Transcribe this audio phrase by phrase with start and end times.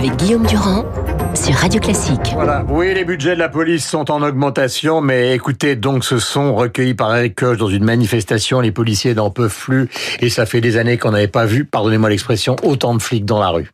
[0.00, 0.86] avec Guillaume Durand
[1.34, 2.32] sur Radio Classique.
[2.32, 2.64] Voilà.
[2.70, 6.94] Oui, les budgets de la police sont en augmentation, mais écoutez donc ce son recueilli
[6.94, 8.60] par Eric Koch dans une manifestation.
[8.60, 9.90] Les policiers n'en peuvent plus
[10.20, 13.40] et ça fait des années qu'on n'avait pas vu, pardonnez-moi l'expression, autant de flics dans
[13.40, 13.70] la rue.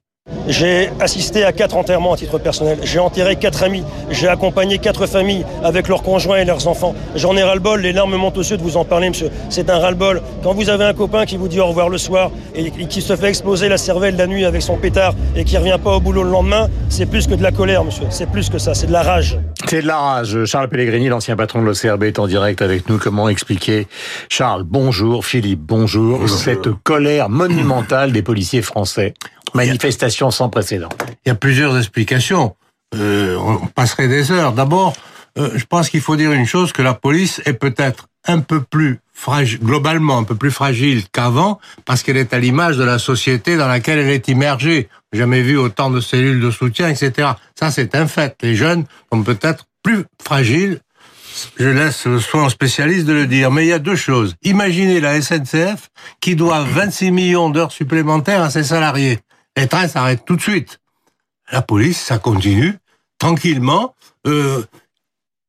[0.49, 2.79] J'ai assisté à quatre enterrements à titre personnel.
[2.83, 3.83] J'ai enterré quatre amis.
[4.11, 6.95] J'ai accompagné quatre familles avec leurs conjoints et leurs enfants.
[7.17, 7.81] J'en ai ras-le-bol.
[7.81, 9.31] Les larmes montent aux yeux de vous en parler, monsieur.
[9.51, 10.23] C'est un ras-le-bol.
[10.45, 13.17] Quand vous avez un copain qui vous dit au revoir le soir et qui se
[13.17, 16.23] fait exploser la cervelle la nuit avec son pétard et qui revient pas au boulot
[16.23, 18.07] le lendemain, c'est plus que de la colère, monsieur.
[18.11, 18.75] C'est plus que ça.
[18.75, 19.39] C'est de la rage.
[19.69, 20.45] C'est de la rage.
[20.45, 22.99] Charles Pellegrini, l'ancien patron de l'OCRB, est en direct avec nous.
[22.99, 23.89] Comment expliquer?
[24.29, 25.27] Charles, bonjour.
[25.27, 26.21] Philippe, bonjour.
[26.21, 26.39] bonjour.
[26.39, 29.15] Cette colère monumentale des policiers français.
[29.57, 30.91] Manifestation sans précédent.
[31.25, 32.55] Il y a plusieurs explications.
[32.95, 34.53] Euh, on passerait des heures.
[34.53, 34.95] D'abord,
[35.39, 38.61] euh, je pense qu'il faut dire une chose, que la police est peut-être un peu
[38.61, 42.99] plus fragile, globalement un peu plus fragile qu'avant, parce qu'elle est à l'image de la
[42.99, 44.89] société dans laquelle elle est immergée.
[45.13, 47.31] Jamais vu autant de cellules de soutien, etc.
[47.59, 48.37] Ça, c'est un fait.
[48.43, 50.81] Les jeunes sont peut-être plus fragiles.
[51.59, 53.51] Je laisse le soin aux spécialistes de le dire.
[53.51, 54.35] Mais il y a deux choses.
[54.43, 59.19] Imaginez la SNCF qui doit 26 millions d'heures supplémentaires à ses salariés.
[59.57, 60.81] Les trains s'arrêtent tout de suite.
[61.51, 62.79] La police, ça continue
[63.19, 63.95] tranquillement.
[64.27, 64.63] Euh,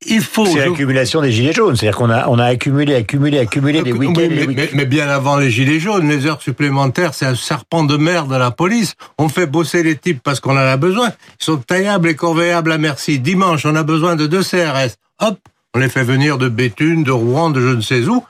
[0.05, 0.45] il faut.
[0.45, 4.13] C'est l'accumulation des gilets jaunes, c'est-à-dire qu'on a on a accumulé, accumulé, accumulé des week-ends.
[4.15, 7.35] Oui, mais, week mais, mais, bien avant les gilets jaunes, les heures supplémentaires, c'est un
[7.35, 8.93] serpent de mer de la police.
[9.17, 11.09] On fait bosser les types parce qu'on en a besoin.
[11.41, 13.19] Ils sont taillables et corvéables à merci.
[13.19, 14.97] Dimanche, on a besoin de deux CRS.
[15.19, 15.39] Hop,
[15.73, 18.23] on les fait venir de Béthune, de Rouen, de je ne sais où.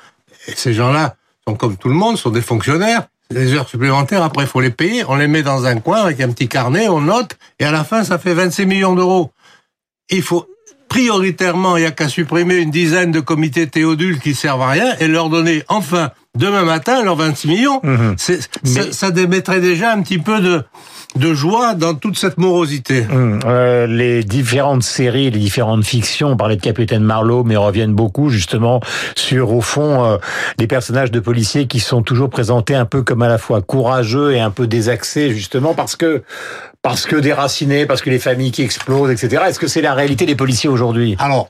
[0.47, 4.45] Et ces gens-là sont comme tout le monde, sont des fonctionnaires les heures supplémentaires, après,
[4.45, 5.03] il faut les payer.
[5.07, 7.83] On les met dans un coin avec un petit carnet, on note, et à la
[7.83, 9.31] fin, ça fait 26 millions d'euros.
[10.09, 10.47] Il faut,
[10.89, 14.95] prioritairement, il n'y a qu'à supprimer une dizaine de comités théodules qui servent à rien
[14.99, 17.79] et leur donner, enfin, demain matin, leurs 26 millions.
[17.83, 18.13] Mmh.
[18.17, 20.63] Ça, ça démettrait déjà un petit peu de,
[21.15, 23.01] de joie dans toute cette morosité.
[23.01, 23.39] Mmh.
[23.45, 28.29] Euh, les différentes séries, les différentes fictions, on parlait de Capitaine Marlowe, mais reviennent beaucoup
[28.29, 28.81] justement
[29.15, 30.17] sur, au fond, euh,
[30.59, 34.33] les personnages de policiers qui sont toujours présentés un peu comme à la fois courageux
[34.33, 36.23] et un peu désaxés, justement parce que
[36.87, 39.43] parce que déracinés, parce que les familles qui explosent, etc.
[39.49, 41.17] Est-ce que c'est la réalité des policiers aujourd'hui?
[41.19, 41.49] Alors,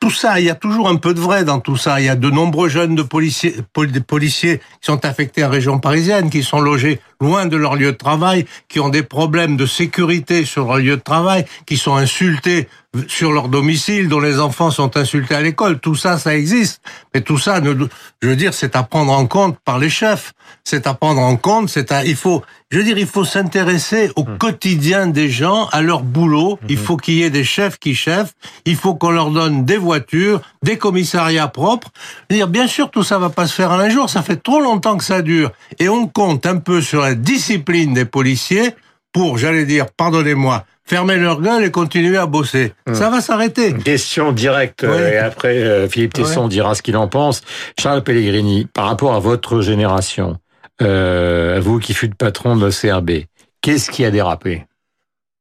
[0.00, 2.00] tout ça, il y a toujours un peu de vrai dans tout ça.
[2.00, 6.42] Il y a de nombreux jeunes de policiers qui sont affectés en région parisienne, qui
[6.42, 10.66] sont logés loin de leur lieu de travail, qui ont des problèmes de sécurité sur
[10.66, 12.68] leur lieu de travail, qui sont insultés
[13.06, 15.78] sur leur domicile, dont les enfants sont insultés à l'école.
[15.78, 16.80] Tout ça, ça existe.
[17.14, 20.32] Mais tout ça, je veux dire, c'est à prendre en compte par les chefs.
[20.64, 21.68] C'est à prendre en compte.
[21.68, 24.38] C'est à, il faut, je veux dire, il faut s'intéresser au mmh.
[24.38, 26.58] quotidien des gens, à leur boulot.
[26.68, 28.32] Il faut qu'il y ait des chefs qui chefs.
[28.64, 31.88] Il faut qu'on leur donne des voitures, des commissariats propres.
[32.30, 34.08] Je veux dire, bien sûr, tout ça va pas se faire en un jour.
[34.08, 35.52] Ça fait trop longtemps que ça dure.
[35.78, 38.74] Et on compte un peu sur la discipline des policiers
[39.12, 42.74] pour, j'allais dire, pardonnez-moi, fermer leur gueule et continuer à bosser.
[42.86, 42.94] Mmh.
[42.94, 43.72] Ça va s'arrêter.
[43.72, 44.96] Question directe, oui.
[44.96, 46.50] et après euh, Philippe Tesson oui.
[46.50, 47.40] dira ce qu'il en pense.
[47.80, 50.36] Charles Pellegrini, par rapport à votre génération,
[50.82, 53.24] euh, vous qui fûtes patron de l'OCRB,
[53.62, 54.66] qu'est-ce qui a dérapé?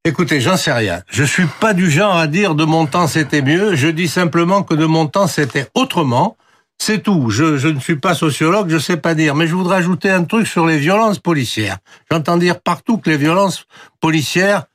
[0.05, 1.01] Écoutez, j'en sais rien.
[1.09, 3.75] Je suis pas du genre à dire de mon temps c'était mieux.
[3.75, 6.37] Je dis simplement que de mon temps c'était autrement.
[6.77, 7.29] C'est tout.
[7.29, 9.35] Je, je, ne suis pas sociologue, je sais pas dire.
[9.35, 11.77] Mais je voudrais ajouter un truc sur les violences policières.
[12.11, 13.65] J'entends dire partout que les violences
[13.99, 14.65] policières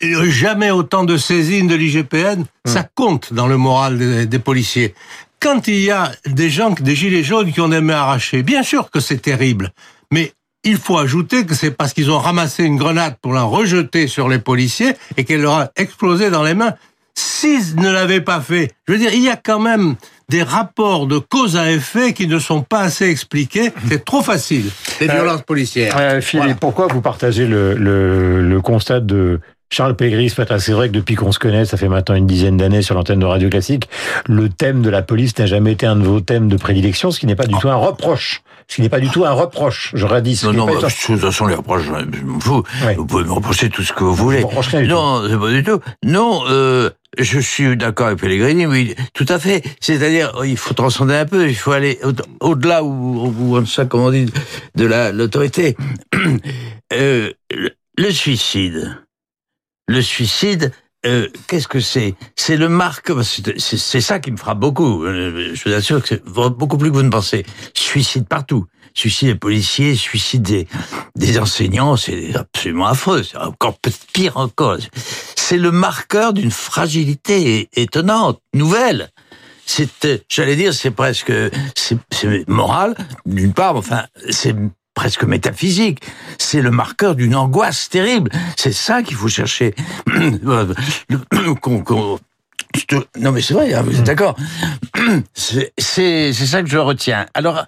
[0.00, 2.44] jamais autant de saisines de l'IGPN, mmh.
[2.66, 4.94] ça compte dans le moral des, des, policiers.
[5.40, 8.62] Quand il y a des gens, des gilets jaunes qui ont des mains arrachées, bien
[8.62, 9.72] sûr que c'est terrible,
[10.10, 10.32] mais
[10.62, 14.28] il faut ajouter que c'est parce qu'ils ont ramassé une grenade pour la rejeter sur
[14.28, 16.74] les policiers et qu'elle leur a explosé dans les mains.
[17.14, 19.96] S'ils ne l'avaient pas fait, je veux dire, il y a quand même
[20.28, 23.72] des rapports de cause à effet qui ne sont pas assez expliqués.
[23.88, 24.70] C'est trop facile,
[25.00, 25.94] les violences euh, policières.
[25.98, 26.54] Euh, Philippe, voilà.
[26.56, 29.40] pourquoi vous partagez le, le, le constat de
[29.74, 32.82] Charles Pégris, c'est vrai que depuis qu'on se connaît, ça fait maintenant une dizaine d'années
[32.82, 33.88] sur l'antenne de Radio Classique,
[34.26, 37.18] le thème de la police n'a jamais été un de vos thèmes de prédilection, ce
[37.18, 38.42] qui n'est pas du tout un reproche.
[38.68, 40.40] Ce qui n'est pas du tout un reproche, j'aurais dit.
[40.44, 42.62] Non, non, bah, de toute façon, les reproches, je m'en fous.
[42.86, 42.94] Ouais.
[42.94, 44.40] Vous pouvez me reprocher tout ce que vous voulez.
[44.40, 45.80] Vous non, c'est pas du tout.
[46.02, 46.88] Non, euh,
[47.18, 49.62] je suis d'accord avec Pellegrini, oui, tout à fait.
[49.80, 51.98] C'est-à-dire, il faut transcender un peu, il faut aller
[52.40, 54.26] au-delà, ou ça, comment on dit,
[54.74, 55.76] de l'autorité.
[56.92, 57.30] euh,
[57.96, 59.04] le suicide
[59.88, 60.72] le suicide,
[61.04, 62.14] euh, qu'est-ce que c'est?
[62.36, 63.12] C'est le marque,
[63.58, 65.04] c'est ça qui me frappe beaucoup.
[65.04, 67.44] Euh, je vous assure que c'est beaucoup plus que vous ne pensez.
[67.74, 68.66] Suicide partout.
[68.94, 70.68] Suicide des policiers, suicide des,
[71.16, 73.24] des enseignants, c'est absolument affreux.
[73.24, 73.76] C'est encore
[74.12, 74.78] pire encore.
[75.34, 79.10] C'est le marqueur d'une fragilité étonnante, nouvelle.
[79.66, 81.32] C'est, euh, j'allais dire, c'est presque,
[81.74, 82.94] c'est moral
[83.26, 84.54] d'une part, enfin, c'est
[84.94, 86.00] presque métaphysique.
[86.38, 88.30] C'est le marqueur d'une angoisse terrible.
[88.56, 89.74] C'est ça qu'il faut chercher.
[93.20, 94.36] Non mais c'est vrai, hein, vous êtes d'accord.
[95.34, 97.26] C'est ça que je retiens.
[97.34, 97.66] Alors,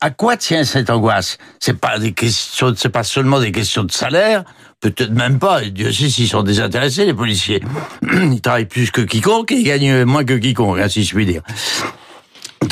[0.00, 1.38] à quoi tient cette angoisse?
[1.58, 4.44] C'est pas des questions, c'est pas seulement des questions de salaire,
[4.80, 5.62] peut-être même pas.
[5.62, 7.62] Et Dieu sait s'ils sont désintéressés les policiers.
[8.02, 11.26] Ils travaillent plus que quiconque et ils gagnent moins que quiconque, hein, si je puis
[11.26, 11.42] dire.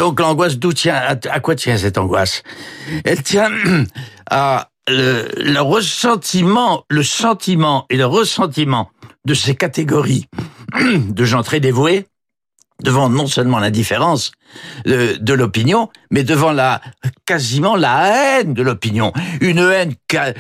[0.01, 2.43] Donc l'angoisse, d'où tient, à, quoi tient cette angoisse?
[3.05, 3.51] Elle tient
[4.31, 8.89] à le, le ressentiment, le sentiment et le ressentiment
[9.27, 10.25] de ces catégories
[10.81, 12.07] de gens très dévoués
[12.83, 14.33] devant non seulement l'indifférence
[14.87, 16.81] de, de l'opinion, mais devant la
[17.27, 20.33] quasiment la haine de l'opinion, une haine euh,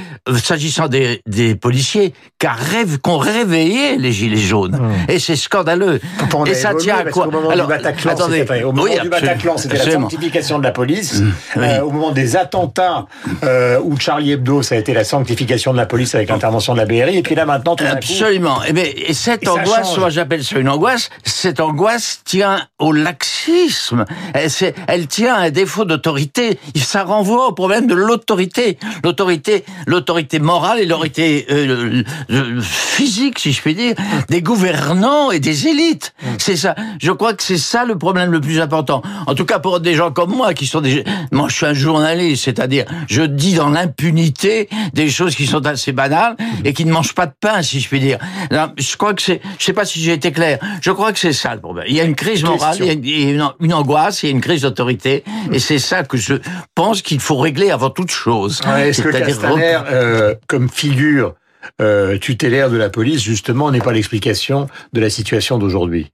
[0.42, 4.78] s'agissant des, des policiers qu'a rêve qu'ont réveillé les gilets jaunes,
[5.08, 6.00] et c'est scandaleux.
[6.34, 8.82] On et ça tient à quoi qu'au moment Alors, du Bataclan, attendez, c'était- au moment
[8.84, 10.10] oui, du absolument, Bataclan, c'était la absolument.
[10.10, 11.22] sanctification de la police.
[11.56, 11.62] oui.
[11.64, 13.06] Euh, au moment des attentats
[13.44, 16.78] euh, où Charlie Hebdo, ça a été la sanctification de la police avec l'intervention de
[16.78, 17.16] la BRI.
[17.18, 18.62] Et puis là, maintenant, tout d'un coup, Absolument.
[18.64, 23.99] Et, et cette Et angoisse, moi j'appelle ça une angoisse, cette angoisse tient au laxisme.
[24.34, 26.58] Elle, tient à un défaut d'autorité.
[26.76, 28.78] Ça renvoie au problème de l'autorité.
[29.04, 33.94] L'autorité, l'autorité morale et l'autorité euh, euh, physique, si je puis dire,
[34.28, 36.14] des gouvernants et des élites.
[36.38, 36.74] C'est ça.
[37.00, 39.02] Je crois que c'est ça le problème le plus important.
[39.26, 41.04] En tout cas, pour des gens comme moi, qui sont des...
[41.32, 45.92] Moi, je suis un journaliste, c'est-à-dire, je dis dans l'impunité des choses qui sont assez
[45.92, 48.18] banales et qui ne mangent pas de pain, si je puis dire.
[48.50, 49.40] Je crois que c'est...
[49.58, 50.58] Je sais pas si j'ai été clair.
[50.80, 51.86] Je crois que c'est ça le problème.
[51.88, 53.04] Il y a une crise morale, il y a une,
[53.36, 56.34] une- une angoisse, il y a une crise d'autorité, et c'est ça que je
[56.74, 58.60] pense qu'il faut régler avant toute chose.
[58.66, 61.34] Ouais, Est-ce que C'est-à-dire Castaner, euh, comme figure
[61.80, 66.12] euh, tutélaire de la police, justement, n'est pas l'explication de la situation d'aujourd'hui?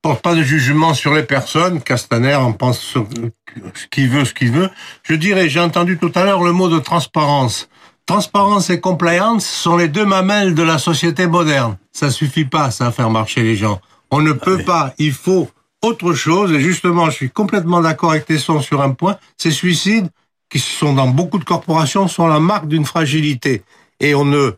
[0.00, 1.80] Porte pas de jugement sur les personnes.
[1.82, 2.98] Castaner en pense ce
[3.90, 4.70] qu'il veut, ce qu'il veut.
[5.02, 7.68] Je dirais, j'ai entendu tout à l'heure le mot de transparence.
[8.06, 11.76] Transparence et compliance sont les deux mamelles de la société moderne.
[11.92, 13.80] Ça suffit pas, ça, à faire marcher les gens.
[14.12, 14.94] On ne peut pas.
[14.98, 15.50] Il faut
[15.82, 16.52] autre chose.
[16.52, 19.16] Et justement, je suis complètement d'accord avec Tesson sur un point.
[19.36, 20.08] Ces suicides,
[20.50, 23.62] qui sont dans beaucoup de corporations, sont la marque d'une fragilité.
[24.00, 24.52] Et on ne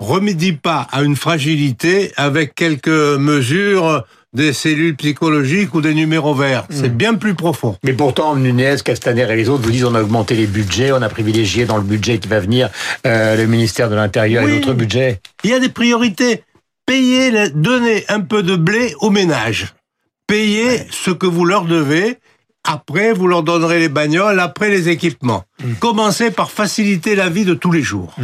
[0.00, 6.66] remédie pas à une fragilité avec quelques mesures des cellules psychologiques ou des numéros verts.
[6.68, 7.78] C'est bien plus profond.
[7.84, 11.00] Mais pourtant, Nunez, Castaner et les autres vous disent on a augmenté les budgets, on
[11.00, 12.68] a privilégié dans le budget qui va venir
[13.06, 15.20] euh, le ministère de l'Intérieur et d'autres budgets.
[15.42, 16.42] Il y a des priorités.
[16.84, 19.74] Payez, les- donnez un peu de blé aux ménages.
[20.26, 22.18] Payez ce que vous leur devez.
[22.64, 25.44] Après, vous leur donnerez les bagnoles, après les équipements.
[25.78, 28.14] Commencez par faciliter la vie de tous les jours.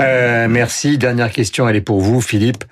[0.00, 0.98] Euh, merci.
[0.98, 2.64] Dernière question, elle est pour vous, Philippe.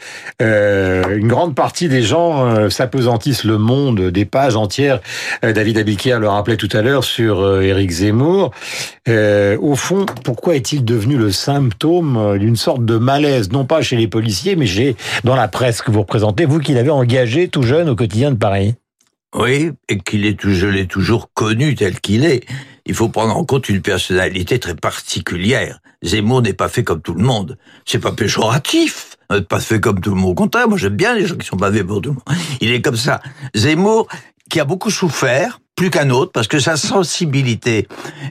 [0.43, 5.01] Euh, une grande partie des gens euh, s'apesantissent le monde, des pages entières.
[5.45, 8.53] Euh, David Abiquière le rappelait tout à l'heure sur euh, Éric Zemmour.
[9.09, 14.07] Au fond, pourquoi est-il devenu le symptôme d'une sorte de malaise, non pas chez les
[14.07, 17.89] policiers, mais chez dans la presse que vous représentez, vous qui l'avez engagé tout jeune
[17.89, 18.75] au quotidien de Paris
[19.35, 22.45] Oui, et qu'il est, je l'ai toujours connu tel qu'il est.
[22.89, 25.81] Il faut prendre en compte une personnalité très particulière.
[26.03, 27.59] Zemmour n'est pas fait comme tout le monde.
[27.85, 29.17] C'est pas péjoratif.
[29.49, 30.31] Pas fait comme tout le monde.
[30.31, 32.39] Au contraire, moi j'aime bien les gens qui sont pas faits pour tout le monde.
[32.61, 33.21] Il est comme ça.
[33.55, 34.09] Zemmour,
[34.49, 37.87] qui a beaucoup souffert, plus qu'un autre, parce que sa sensibilité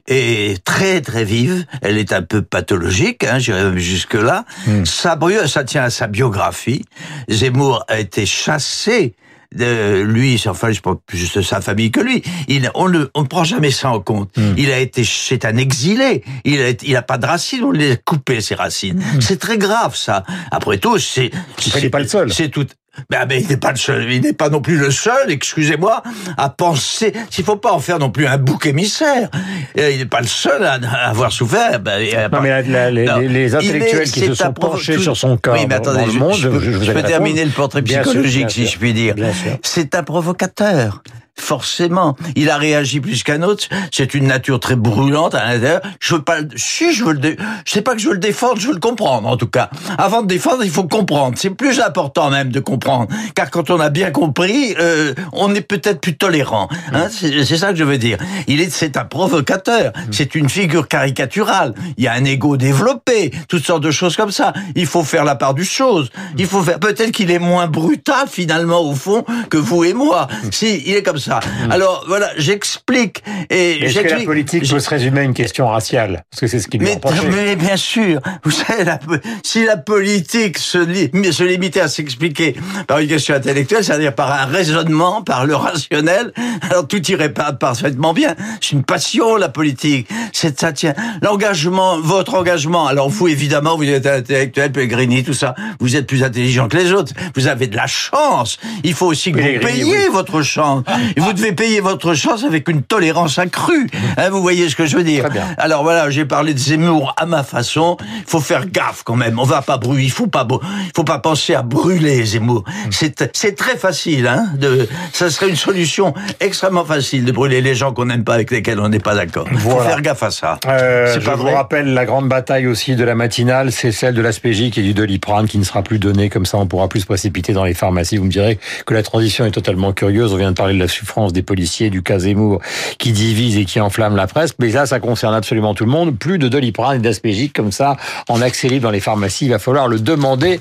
[0.08, 1.66] est très très vive.
[1.84, 4.44] Elle est un peu pathologique, hein, j'irai même jusque là.
[4.86, 6.84] Ça, bio- ça tient à sa biographie.
[7.30, 9.14] Zemmour a été chassé
[9.56, 12.22] de lui, c'est- enfin, je parle plus de sa famille que lui.
[12.48, 14.32] Il, on ne, on ne prend jamais ça en compte.
[14.58, 16.24] Il a été, c'est un exilé.
[16.46, 19.02] Il a, il a pas de racines, on les a coupées, ses racines.
[19.20, 20.24] C'est très grave, ça.
[20.52, 21.32] Après tout, c'est,
[21.76, 22.32] il n'est pas le seul.
[22.34, 22.66] C'est tout.
[23.10, 24.12] Ben, il n'est pas le seul.
[24.12, 26.02] Il n'est pas non plus le seul, excusez-moi,
[26.38, 27.14] à penser.
[27.30, 29.30] S'il faut pas en faire non plus un bouc émissaire.
[29.78, 31.80] Euh, Il n'est pas le seul à, à avoir souffert.
[31.80, 34.32] Ben, a Non, pas- mais la- la- les, Non, les- est- intellectuels qui se c'est
[34.44, 36.72] un sont penchés tout- sur son Oui, mais dans- attendez, dans le monde, je, je,
[36.84, 38.72] je peux terminer le portrait Bien psychologique, si sûr.
[38.74, 39.16] je puis dire.
[39.64, 41.04] C'est un provocateur.
[41.40, 43.68] Forcément, il a réagi plus qu'un autre.
[43.92, 45.82] C'est une nature très brûlante à l'intérieur.
[46.00, 48.14] Je veux pas, le- si je veux le, dé- je sais pas que je veux
[48.16, 49.70] le défendre, je veux le comprendre en tout cas.
[49.98, 51.38] Avant de défendre, il faut comprendre.
[51.38, 55.62] C'est plus important même de comprendre, car quand on a bien compris, euh, on est
[55.62, 56.68] peut-être plus tolérant.
[56.94, 58.18] Hein c'est c'est ça que je veux dire.
[58.48, 59.94] Il est, c'est un provocateur.
[60.12, 61.74] C'est une figure caricaturale.
[61.98, 64.54] Il y a un ego développé, toutes sortes de choses comme ça.
[64.76, 66.10] Il faut faire la part du chose.
[66.38, 66.80] Il faut faire.
[66.80, 70.28] Peut-être qu'il est moins brutal finalement au fond que vous et moi.
[70.52, 71.27] Si il est comme ça.
[71.28, 71.40] Ça.
[71.70, 76.24] Alors voilà, j'explique et Est-ce que la politique peut se résumer à une question raciale?
[76.32, 77.00] Parce que c'est ce qui mais,
[77.32, 79.00] mais bien sûr, vous savez, la-
[79.44, 82.56] si la politique se, li- se limitait à s'expliquer
[82.88, 86.34] par une question intellectuelle, c'est-à-dire par un raisonnement, par le rationnel,
[86.70, 88.36] alors tout irait pas parfaitement bien.
[88.62, 90.08] C'est une passion, la politique.
[90.34, 90.94] C'est ça tient.
[91.22, 92.88] L'engagement, votre engagement.
[92.88, 95.56] Alors vous, évidemment, vous êtes intellectuel, Pellegrini, tout ça.
[95.80, 97.14] Vous êtes plus intelligent que les autres.
[97.36, 98.58] Vous avez de la chance.
[98.84, 100.08] Il faut aussi que vous payiez oui.
[100.12, 100.84] votre chance.
[101.18, 103.90] Et vous devez payer votre chance avec une tolérance accrue.
[104.18, 105.48] Hein, vous voyez ce que je veux dire Très bien.
[105.58, 107.98] alors voilà, j'ai parlé de Zemmour à ma façon.
[108.20, 109.40] Il faut faire gaffe quand même.
[109.40, 110.04] On va pas brûler.
[110.04, 110.48] Il faut pas,
[110.96, 112.64] faut pas penser à brûler Zemmour.
[112.92, 113.16] C'est,
[113.56, 114.28] très facile.
[114.28, 118.36] Hein, de, ça serait une solution extrêmement facile de brûler les gens qu'on n'aime pas,
[118.36, 119.48] avec lesquels on n'est pas d'accord.
[119.52, 119.90] Il faut Voilà.
[119.90, 120.60] faire gaffe à ça.
[120.68, 124.14] Euh, je pas vous vrai rappelle la grande bataille aussi de la matinale, c'est celle
[124.14, 126.30] de l'aspégique et du doliprane qui ne sera plus donnée.
[126.30, 128.18] Comme ça, on pourra plus se précipiter dans les pharmacies.
[128.18, 130.34] Vous me direz que la transition est totalement curieuse.
[130.34, 132.62] On vient de parler de la souffrance des policiers, du cas Zemmour
[132.98, 134.52] qui divise et qui enflamme la presse.
[134.60, 136.18] Mais là, ça concerne absolument tout le monde.
[136.18, 137.98] Plus de doliprane et d'aspégique comme ça
[138.30, 139.46] en accès libre dans les pharmacies.
[139.46, 140.60] Il va falloir le demander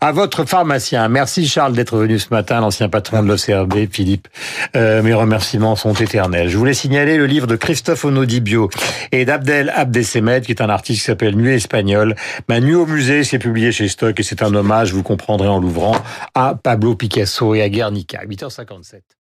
[0.00, 1.08] à votre pharmacien.
[1.08, 4.28] Merci Charles d'être venu ce matin, l'ancien patron de l'OCRB, Philippe.
[4.76, 6.48] Euh, mes remerciements sont éternels.
[6.48, 8.70] Je voulais signaler le livre de Christophe Onodibio
[9.12, 12.14] et d'Abdel Abdesemed, qui est un artiste qui s'appelle Nuit espagnole.
[12.48, 15.58] Ma nuit au musée, c'est publié chez Stock et c'est un hommage, vous comprendrez en
[15.58, 15.96] l'ouvrant,
[16.34, 18.20] à Pablo Picasso et à Guernica.
[18.24, 19.15] 8h57.